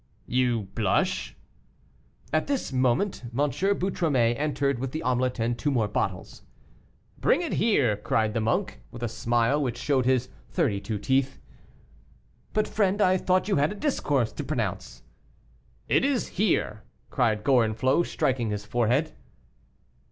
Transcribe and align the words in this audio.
"You 0.25 0.61
blush!" 0.73 1.35
At 2.33 2.47
this 2.47 2.73
moment 2.73 3.23
M. 3.25 3.51
Boutromet 3.51 4.35
entered 4.35 4.79
with 4.79 4.93
the 4.93 5.03
omelet 5.03 5.37
and 5.37 5.55
two 5.59 5.69
more 5.69 5.87
bottles. 5.87 6.41
"Bring 7.19 7.43
it 7.43 7.53
here," 7.53 7.95
cried 7.97 8.33
the 8.33 8.41
monk, 8.41 8.81
with 8.89 9.03
a 9.03 9.07
smile, 9.07 9.61
which 9.61 9.77
showed 9.77 10.07
his 10.07 10.29
thirty 10.49 10.81
two 10.81 10.97
teeth. 10.97 11.37
"But, 12.51 12.67
friend, 12.67 12.99
I 12.99 13.15
thought 13.15 13.47
you 13.47 13.57
had 13.57 13.71
a 13.71 13.75
discourse 13.75 14.31
to 14.31 14.43
pronounce." 14.43 15.03
"It 15.87 16.03
is 16.03 16.29
here," 16.29 16.81
cried 17.11 17.43
Gorenflot, 17.43 18.07
striking 18.07 18.49
his 18.49 18.65
forehead. 18.65 19.15